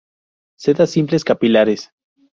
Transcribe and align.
Sedas 0.57 0.89
simples 0.89 1.23
capilares. 1.23 1.91